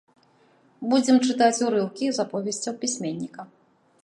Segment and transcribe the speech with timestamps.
[0.93, 3.41] Будзем чытаць урыўкі з аповесцяў пісьменніка.